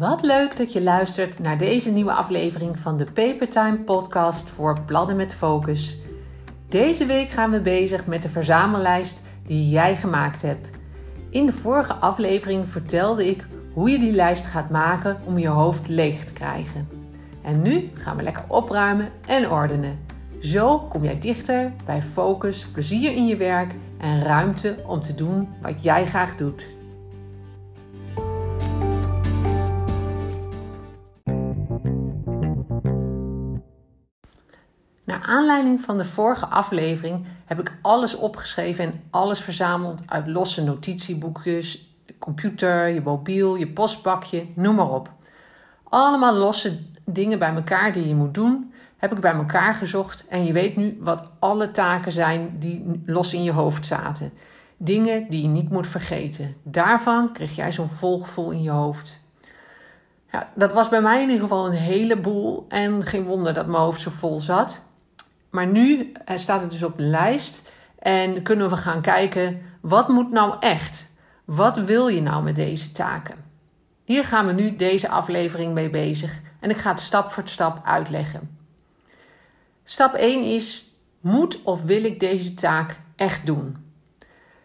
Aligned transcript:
Wat 0.00 0.22
leuk 0.22 0.56
dat 0.56 0.72
je 0.72 0.82
luistert 0.82 1.38
naar 1.38 1.58
deze 1.58 1.90
nieuwe 1.90 2.12
aflevering 2.12 2.78
van 2.78 2.96
de 2.96 3.04
Papertime 3.04 3.78
podcast 3.78 4.48
voor 4.48 4.80
Plannen 4.80 5.16
met 5.16 5.34
Focus. 5.34 5.98
Deze 6.68 7.06
week 7.06 7.28
gaan 7.28 7.50
we 7.50 7.60
bezig 7.60 8.06
met 8.06 8.22
de 8.22 8.28
verzamellijst 8.28 9.22
die 9.44 9.68
jij 9.68 9.96
gemaakt 9.96 10.42
hebt. 10.42 10.70
In 11.30 11.46
de 11.46 11.52
vorige 11.52 11.94
aflevering 11.94 12.68
vertelde 12.68 13.28
ik 13.28 13.46
hoe 13.72 13.90
je 13.90 13.98
die 13.98 14.12
lijst 14.12 14.46
gaat 14.46 14.70
maken 14.70 15.16
om 15.24 15.38
je 15.38 15.48
hoofd 15.48 15.88
leeg 15.88 16.24
te 16.24 16.32
krijgen. 16.32 16.88
En 17.42 17.62
nu 17.62 17.90
gaan 17.94 18.16
we 18.16 18.22
lekker 18.22 18.44
opruimen 18.48 19.08
en 19.26 19.50
ordenen. 19.50 19.98
Zo 20.38 20.78
kom 20.78 21.04
jij 21.04 21.18
dichter 21.18 21.72
bij 21.84 22.02
focus, 22.02 22.66
plezier 22.66 23.12
in 23.12 23.26
je 23.26 23.36
werk 23.36 23.74
en 23.98 24.22
ruimte 24.22 24.76
om 24.86 25.00
te 25.00 25.14
doen 25.14 25.48
wat 25.62 25.82
jij 25.82 26.06
graag 26.06 26.36
doet. 26.36 26.78
Aanleiding 35.30 35.80
van 35.80 35.98
de 35.98 36.04
vorige 36.04 36.46
aflevering 36.46 37.26
heb 37.44 37.60
ik 37.60 37.78
alles 37.82 38.14
opgeschreven 38.16 38.84
en 38.84 39.02
alles 39.10 39.40
verzameld 39.40 40.02
uit 40.06 40.28
losse 40.28 40.64
notitieboekjes, 40.64 41.94
computer, 42.18 42.88
je 42.88 43.00
mobiel, 43.00 43.56
je 43.56 43.68
postbakje, 43.68 44.46
noem 44.54 44.74
maar 44.74 44.90
op. 44.90 45.12
Allemaal 45.84 46.34
losse 46.34 46.78
dingen 47.04 47.38
bij 47.38 47.54
elkaar 47.54 47.92
die 47.92 48.08
je 48.08 48.14
moet 48.14 48.34
doen, 48.34 48.72
heb 48.96 49.12
ik 49.12 49.20
bij 49.20 49.34
elkaar 49.34 49.74
gezocht 49.74 50.26
en 50.28 50.44
je 50.44 50.52
weet 50.52 50.76
nu 50.76 50.98
wat 51.00 51.28
alle 51.38 51.70
taken 51.70 52.12
zijn 52.12 52.56
die 52.58 53.02
los 53.06 53.34
in 53.34 53.42
je 53.42 53.52
hoofd 53.52 53.86
zaten. 53.86 54.32
Dingen 54.76 55.26
die 55.28 55.42
je 55.42 55.48
niet 55.48 55.70
moet 55.70 55.86
vergeten. 55.86 56.56
Daarvan 56.62 57.32
kreeg 57.32 57.56
jij 57.56 57.72
zo'n 57.72 57.88
volgvol 57.88 58.50
in 58.50 58.62
je 58.62 58.70
hoofd. 58.70 59.20
Ja, 60.32 60.48
dat 60.54 60.72
was 60.72 60.88
bij 60.88 61.02
mij 61.02 61.22
in 61.22 61.28
ieder 61.28 61.42
geval 61.42 61.66
een 61.66 61.72
heleboel 61.72 62.64
en 62.68 63.02
geen 63.02 63.24
wonder 63.24 63.54
dat 63.54 63.66
mijn 63.66 63.82
hoofd 63.82 64.00
zo 64.00 64.10
vol 64.10 64.40
zat. 64.40 64.82
Maar 65.50 65.66
nu 65.66 66.12
eh, 66.12 66.38
staat 66.38 66.60
het 66.60 66.70
dus 66.70 66.82
op 66.82 66.96
de 66.96 67.02
lijst 67.02 67.68
en 67.98 68.42
kunnen 68.42 68.68
we 68.68 68.76
gaan 68.76 69.00
kijken 69.00 69.60
wat 69.80 70.08
moet 70.08 70.30
nou 70.30 70.56
echt? 70.60 71.08
Wat 71.44 71.76
wil 71.76 72.08
je 72.08 72.22
nou 72.22 72.42
met 72.42 72.56
deze 72.56 72.92
taken? 72.92 73.44
Hier 74.04 74.24
gaan 74.24 74.46
we 74.46 74.52
nu 74.52 74.76
deze 74.76 75.08
aflevering 75.08 75.74
mee 75.74 75.90
bezig 75.90 76.40
en 76.60 76.70
ik 76.70 76.76
ga 76.76 76.90
het 76.90 77.00
stap 77.00 77.30
voor 77.30 77.42
stap 77.48 77.80
uitleggen. 77.84 78.58
Stap 79.84 80.14
1 80.14 80.42
is: 80.42 80.94
moet 81.20 81.62
of 81.62 81.82
wil 81.82 82.04
ik 82.04 82.20
deze 82.20 82.54
taak 82.54 83.00
echt 83.16 83.46
doen? 83.46 83.76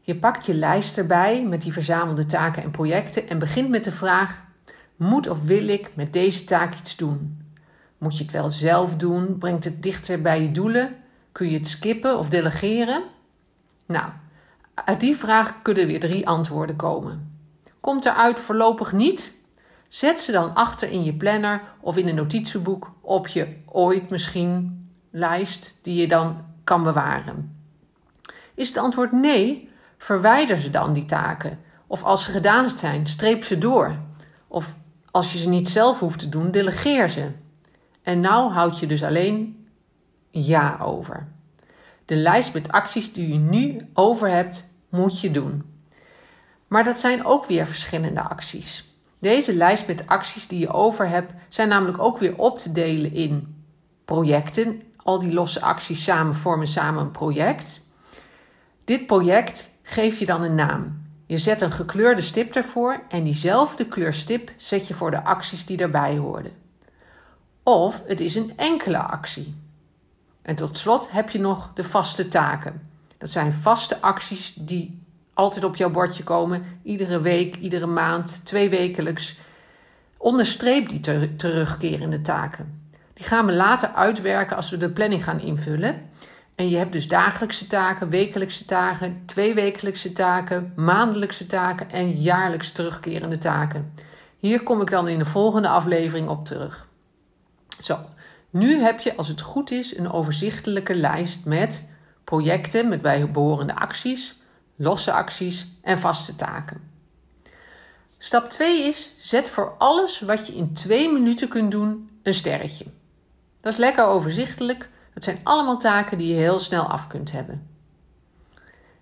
Je 0.00 0.16
pakt 0.16 0.46
je 0.46 0.54
lijst 0.54 0.98
erbij 0.98 1.44
met 1.44 1.62
die 1.62 1.72
verzamelde 1.72 2.26
taken 2.26 2.62
en 2.62 2.70
projecten 2.70 3.28
en 3.28 3.38
begint 3.38 3.68
met 3.68 3.84
de 3.84 3.92
vraag: 3.92 4.44
moet 4.96 5.28
of 5.28 5.42
wil 5.44 5.68
ik 5.68 5.90
met 5.94 6.12
deze 6.12 6.44
taak 6.44 6.74
iets 6.74 6.96
doen? 6.96 7.45
Moet 7.98 8.18
je 8.18 8.22
het 8.22 8.32
wel 8.32 8.50
zelf 8.50 8.96
doen? 8.96 9.38
Brengt 9.38 9.64
het 9.64 9.82
dichter 9.82 10.22
bij 10.22 10.42
je 10.42 10.50
doelen? 10.50 10.96
Kun 11.32 11.50
je 11.50 11.58
het 11.58 11.68
skippen 11.68 12.18
of 12.18 12.28
delegeren? 12.28 13.02
Nou, 13.86 14.10
uit 14.74 15.00
die 15.00 15.16
vraag 15.16 15.62
kunnen 15.62 15.86
weer 15.86 16.00
drie 16.00 16.28
antwoorden 16.28 16.76
komen. 16.76 17.38
Komt 17.80 18.04
eruit 18.04 18.40
voorlopig 18.40 18.92
niet? 18.92 19.34
Zet 19.88 20.20
ze 20.20 20.32
dan 20.32 20.54
achter 20.54 20.90
in 20.90 21.04
je 21.04 21.14
planner 21.14 21.62
of 21.80 21.96
in 21.96 22.08
een 22.08 22.14
notitieboek 22.14 22.92
op 23.00 23.26
je 23.26 23.56
ooit 23.66 24.10
misschien 24.10 24.88
lijst 25.10 25.78
die 25.82 26.00
je 26.00 26.08
dan 26.08 26.44
kan 26.64 26.82
bewaren. 26.82 27.56
Is 28.54 28.68
het 28.68 28.78
antwoord 28.78 29.12
nee? 29.12 29.70
Verwijder 29.98 30.58
ze 30.58 30.70
dan 30.70 30.92
die 30.92 31.04
taken. 31.04 31.58
Of 31.86 32.02
als 32.02 32.24
ze 32.24 32.30
gedaan 32.30 32.68
zijn, 32.68 33.06
streep 33.06 33.44
ze 33.44 33.58
door. 33.58 33.98
Of 34.48 34.76
als 35.10 35.32
je 35.32 35.38
ze 35.38 35.48
niet 35.48 35.68
zelf 35.68 35.98
hoeft 35.98 36.18
te 36.18 36.28
doen, 36.28 36.50
delegeer 36.50 37.08
ze. 37.08 37.32
En 38.06 38.20
nou 38.20 38.52
houd 38.52 38.78
je 38.78 38.86
dus 38.86 39.02
alleen 39.02 39.66
ja 40.30 40.78
over. 40.80 41.28
De 42.04 42.16
lijst 42.16 42.54
met 42.54 42.72
acties 42.72 43.12
die 43.12 43.28
je 43.28 43.38
nu 43.38 43.88
over 43.94 44.30
hebt, 44.30 44.68
moet 44.88 45.20
je 45.20 45.30
doen. 45.30 45.62
Maar 46.66 46.84
dat 46.84 46.98
zijn 46.98 47.24
ook 47.24 47.46
weer 47.46 47.66
verschillende 47.66 48.20
acties. 48.20 48.94
Deze 49.18 49.54
lijst 49.54 49.86
met 49.86 50.06
acties 50.06 50.46
die 50.46 50.58
je 50.58 50.72
over 50.72 51.08
hebt, 51.08 51.32
zijn 51.48 51.68
namelijk 51.68 51.98
ook 51.98 52.18
weer 52.18 52.38
op 52.38 52.58
te 52.58 52.72
delen 52.72 53.12
in 53.12 53.64
projecten. 54.04 54.82
Al 55.02 55.20
die 55.20 55.32
losse 55.32 55.60
acties 55.60 56.04
samen 56.04 56.34
vormen 56.34 56.66
samen 56.66 57.02
een 57.02 57.10
project. 57.10 57.84
Dit 58.84 59.06
project 59.06 59.70
geef 59.82 60.18
je 60.18 60.26
dan 60.26 60.42
een 60.42 60.54
naam. 60.54 61.02
Je 61.26 61.38
zet 61.38 61.60
een 61.60 61.72
gekleurde 61.72 62.22
stip 62.22 62.54
ervoor 62.54 63.02
en 63.08 63.24
diezelfde 63.24 63.86
kleurstip 63.86 64.52
zet 64.56 64.88
je 64.88 64.94
voor 64.94 65.10
de 65.10 65.24
acties 65.24 65.66
die 65.66 65.78
erbij 65.78 66.16
hoorden. 66.16 66.65
Of 67.68 68.02
het 68.06 68.20
is 68.20 68.34
een 68.34 68.52
enkele 68.56 68.98
actie. 68.98 69.54
En 70.42 70.54
tot 70.54 70.78
slot 70.78 71.10
heb 71.10 71.30
je 71.30 71.38
nog 71.38 71.70
de 71.74 71.84
vaste 71.84 72.28
taken. 72.28 72.88
Dat 73.18 73.30
zijn 73.30 73.52
vaste 73.52 74.00
acties 74.00 74.54
die 74.58 75.02
altijd 75.34 75.64
op 75.64 75.76
jouw 75.76 75.90
bordje 75.90 76.22
komen, 76.22 76.80
iedere 76.82 77.20
week, 77.20 77.56
iedere 77.56 77.86
maand, 77.86 78.40
twee 78.44 78.68
wekelijks. 78.68 79.36
Onderstreep 80.16 80.88
die 80.88 81.00
ter 81.00 81.36
terugkerende 81.36 82.20
taken. 82.20 82.88
Die 83.14 83.26
gaan 83.26 83.46
we 83.46 83.52
later 83.52 83.88
uitwerken 83.88 84.56
als 84.56 84.70
we 84.70 84.76
de 84.76 84.90
planning 84.90 85.24
gaan 85.24 85.40
invullen. 85.40 86.00
En 86.54 86.68
je 86.68 86.76
hebt 86.76 86.92
dus 86.92 87.08
dagelijkse 87.08 87.66
taken, 87.66 88.08
wekelijkse 88.08 88.64
taken, 88.64 89.22
tweewekelijkse 89.24 90.12
taken, 90.12 90.72
maandelijkse 90.76 91.46
taken 91.46 91.90
en 91.90 92.10
jaarlijks 92.10 92.72
terugkerende 92.72 93.38
taken. 93.38 93.92
Hier 94.38 94.62
kom 94.62 94.80
ik 94.80 94.90
dan 94.90 95.08
in 95.08 95.18
de 95.18 95.24
volgende 95.24 95.68
aflevering 95.68 96.28
op 96.28 96.44
terug. 96.44 96.86
Zo, 97.80 97.98
nu 98.50 98.80
heb 98.80 99.00
je 99.00 99.16
als 99.16 99.28
het 99.28 99.40
goed 99.40 99.70
is 99.70 99.96
een 99.96 100.10
overzichtelijke 100.10 100.94
lijst 100.94 101.44
met 101.44 101.88
projecten 102.24 102.88
met 102.88 103.02
bijbehorende 103.02 103.74
acties, 103.74 104.38
losse 104.76 105.12
acties 105.12 105.66
en 105.82 105.98
vaste 105.98 106.36
taken. 106.36 106.90
Stap 108.18 108.50
2 108.50 108.82
is: 108.82 109.10
zet 109.18 109.48
voor 109.48 109.74
alles 109.78 110.20
wat 110.20 110.46
je 110.46 110.54
in 110.54 110.72
twee 110.72 111.12
minuten 111.12 111.48
kunt 111.48 111.70
doen 111.70 112.10
een 112.22 112.34
sterretje. 112.34 112.84
Dat 113.60 113.72
is 113.72 113.78
lekker 113.78 114.04
overzichtelijk. 114.04 114.90
Het 115.14 115.24
zijn 115.24 115.40
allemaal 115.42 115.78
taken 115.78 116.18
die 116.18 116.28
je 116.28 116.40
heel 116.40 116.58
snel 116.58 116.84
af 116.84 117.06
kunt 117.06 117.32
hebben. 117.32 117.68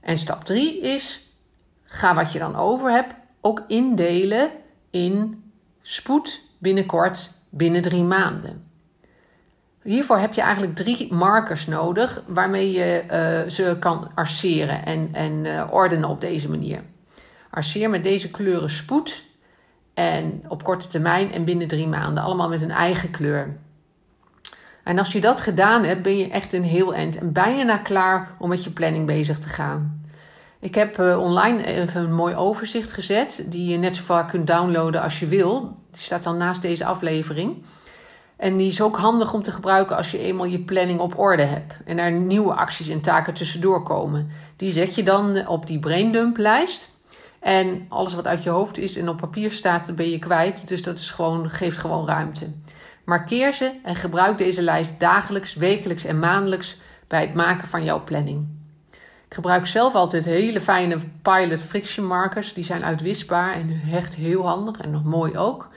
En 0.00 0.18
stap 0.18 0.44
3 0.44 0.80
is: 0.80 1.20
ga 1.84 2.14
wat 2.14 2.32
je 2.32 2.38
dan 2.38 2.56
over 2.56 2.90
hebt 2.90 3.14
ook 3.40 3.62
indelen 3.66 4.50
in 4.90 5.44
spoed 5.82 6.42
binnenkort 6.58 7.32
binnen 7.50 7.82
drie 7.82 8.04
maanden. 8.04 8.64
Hiervoor 9.82 10.18
heb 10.18 10.32
je 10.32 10.40
eigenlijk 10.40 10.74
drie 10.74 11.12
markers 11.12 11.66
nodig 11.66 12.22
waarmee 12.26 12.72
je 12.72 13.04
uh, 13.04 13.50
ze 13.50 13.76
kan 13.78 14.10
arceren 14.14 14.84
en, 14.84 15.08
en 15.12 15.44
uh, 15.44 15.66
ordenen 15.70 16.08
op 16.08 16.20
deze 16.20 16.50
manier. 16.50 16.82
Arceer 17.50 17.90
met 17.90 18.02
deze 18.02 18.30
kleuren 18.30 18.70
spoed 18.70 19.24
en 19.94 20.42
op 20.48 20.64
korte 20.64 20.88
termijn 20.88 21.32
en 21.32 21.44
binnen 21.44 21.68
drie 21.68 21.88
maanden, 21.88 22.22
allemaal 22.22 22.48
met 22.48 22.62
een 22.62 22.70
eigen 22.70 23.10
kleur. 23.10 23.56
En 24.84 24.98
als 24.98 25.12
je 25.12 25.20
dat 25.20 25.40
gedaan 25.40 25.84
hebt, 25.84 26.02
ben 26.02 26.16
je 26.16 26.28
echt 26.28 26.52
een 26.52 26.64
heel 26.64 26.94
eind 26.94 27.18
en 27.18 27.32
bijna 27.32 27.78
klaar 27.78 28.34
om 28.38 28.48
met 28.48 28.64
je 28.64 28.70
planning 28.70 29.06
bezig 29.06 29.38
te 29.38 29.48
gaan. 29.48 30.02
Ik 30.60 30.74
heb 30.74 30.98
uh, 30.98 31.18
online 31.18 31.64
even 31.64 32.02
een 32.02 32.14
mooi 32.14 32.34
overzicht 32.34 32.92
gezet, 32.92 33.44
die 33.46 33.70
je 33.70 33.76
net 33.76 33.96
zo 33.96 34.02
vaak 34.02 34.28
kunt 34.28 34.46
downloaden 34.46 35.02
als 35.02 35.20
je 35.20 35.26
wil. 35.26 35.78
Die 35.90 36.00
staat 36.00 36.22
dan 36.22 36.36
naast 36.36 36.62
deze 36.62 36.84
aflevering. 36.84 37.64
En 38.36 38.56
die 38.56 38.68
is 38.68 38.82
ook 38.82 38.96
handig 38.96 39.34
om 39.34 39.42
te 39.42 39.50
gebruiken 39.50 39.96
als 39.96 40.10
je 40.10 40.18
eenmaal 40.18 40.46
je 40.46 40.60
planning 40.60 41.00
op 41.00 41.18
orde 41.18 41.42
hebt 41.42 41.74
en 41.84 41.98
er 41.98 42.12
nieuwe 42.12 42.54
acties 42.54 42.88
en 42.88 43.00
taken 43.00 43.34
tussendoor 43.34 43.82
komen. 43.82 44.30
Die 44.56 44.72
zet 44.72 44.94
je 44.94 45.02
dan 45.02 45.46
op 45.46 45.66
die 45.66 45.78
braindump 45.78 46.36
lijst. 46.36 46.90
En 47.40 47.86
alles 47.88 48.14
wat 48.14 48.26
uit 48.26 48.42
je 48.42 48.50
hoofd 48.50 48.78
is 48.78 48.96
en 48.96 49.08
op 49.08 49.16
papier 49.16 49.50
staat, 49.50 49.96
ben 49.96 50.10
je 50.10 50.18
kwijt. 50.18 50.68
Dus 50.68 50.82
dat 50.82 50.98
is 50.98 51.10
gewoon, 51.10 51.50
geeft 51.50 51.78
gewoon 51.78 52.06
ruimte. 52.06 52.50
Markeer 53.04 53.52
ze 53.52 53.72
en 53.82 53.96
gebruik 53.96 54.38
deze 54.38 54.62
lijst 54.62 55.00
dagelijks, 55.00 55.54
wekelijks 55.54 56.04
en 56.04 56.18
maandelijks 56.18 56.76
bij 57.06 57.20
het 57.20 57.34
maken 57.34 57.68
van 57.68 57.84
jouw 57.84 58.04
planning. 58.04 58.46
Ik 59.30 59.34
gebruik 59.34 59.66
zelf 59.66 59.94
altijd 59.94 60.24
hele 60.24 60.60
fijne 60.60 60.98
Pilot 61.22 61.60
Friction 61.60 62.06
markers. 62.06 62.54
Die 62.54 62.64
zijn 62.64 62.84
uitwisbaar 62.84 63.52
en 63.52 63.82
echt 63.92 64.14
heel 64.14 64.46
handig 64.46 64.76
en 64.76 64.90
nog 64.90 65.04
mooi 65.04 65.38
ook. 65.38 65.68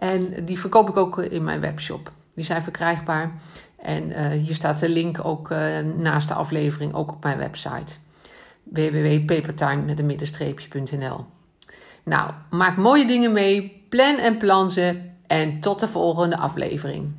En 0.00 0.44
die 0.44 0.58
verkoop 0.58 0.88
ik 0.88 0.96
ook 0.96 1.18
in 1.18 1.44
mijn 1.44 1.60
webshop. 1.60 2.12
Die 2.34 2.44
zijn 2.44 2.62
verkrijgbaar. 2.62 3.32
En 3.76 4.08
uh, 4.08 4.28
hier 4.28 4.54
staat 4.54 4.78
de 4.78 4.88
link 4.88 5.24
ook 5.24 5.50
uh, 5.50 5.78
naast 5.96 6.28
de 6.28 6.34
aflevering 6.34 6.94
ook 6.94 7.12
op 7.12 7.22
mijn 7.22 7.38
website. 7.38 7.92
www.papertime 8.62 9.82
met 9.82 9.98
een 9.98 10.06
middenstreepje.nl 10.06 11.26
Nou, 12.04 12.30
maak 12.50 12.76
mooie 12.76 13.06
dingen 13.06 13.32
mee. 13.32 13.84
Plan 13.88 14.16
en 14.16 14.36
plan 14.36 14.70
ze. 14.70 15.00
En 15.26 15.60
tot 15.60 15.80
de 15.80 15.88
volgende 15.88 16.36
aflevering. 16.36 17.14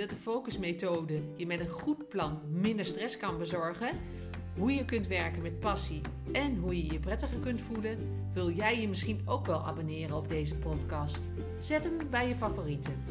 Dat 0.00 0.10
de 0.10 0.16
focusmethode 0.16 1.22
je 1.36 1.46
met 1.46 1.60
een 1.60 1.68
goed 1.68 2.08
plan 2.08 2.40
minder 2.50 2.84
stress 2.84 3.16
kan 3.16 3.38
bezorgen, 3.38 3.88
hoe 4.56 4.72
je 4.72 4.84
kunt 4.84 5.06
werken 5.06 5.42
met 5.42 5.60
passie 5.60 6.00
en 6.32 6.56
hoe 6.56 6.76
je 6.76 6.92
je 6.92 7.00
prettiger 7.00 7.38
kunt 7.38 7.60
voelen, 7.60 7.98
wil 8.32 8.50
jij 8.50 8.80
je 8.80 8.88
misschien 8.88 9.20
ook 9.24 9.46
wel 9.46 9.66
abonneren 9.66 10.16
op 10.16 10.28
deze 10.28 10.58
podcast. 10.58 11.30
Zet 11.58 11.84
hem 11.84 11.96
bij 12.10 12.28
je 12.28 12.34
favorieten. 12.34 13.04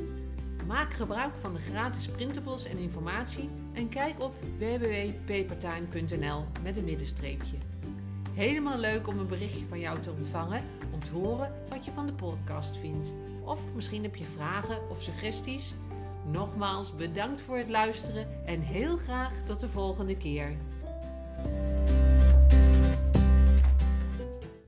Maak 0.68 0.94
gebruik 0.94 1.38
van 1.38 1.53
de 1.53 1.59
gratis 1.59 2.07
printables 2.07 2.65
en 2.65 2.77
informatie 2.77 3.50
en 3.74 3.89
kijk 3.89 4.19
op 4.19 4.33
www.papertime.nl 4.57 6.45
met 6.63 6.77
een 6.77 6.83
middenstreepje. 6.86 7.56
Helemaal 8.33 8.77
leuk 8.77 9.07
om 9.07 9.19
een 9.19 9.27
berichtje 9.27 9.65
van 9.65 9.80
jou 9.80 10.00
te 10.00 10.12
ontvangen 10.12 10.63
om 10.94 11.03
te 11.03 11.12
horen 11.12 11.53
wat 11.69 11.86
je 11.86 11.91
van 11.91 12.06
de 12.06 12.13
podcast 12.13 12.77
vindt. 12.77 13.13
Of 13.44 13.74
misschien 13.74 14.03
heb 14.03 14.15
je 14.15 14.25
vragen 14.25 14.89
of 14.89 15.01
suggesties. 15.01 15.75
Nogmaals 16.25 16.95
bedankt 16.95 17.42
voor 17.42 17.57
het 17.57 17.69
luisteren 17.69 18.27
en 18.45 18.62
heel 18.62 18.98
graag 18.98 19.33
tot 19.44 19.60
de 19.60 19.69
volgende 19.69 20.18
keer. 20.18 20.57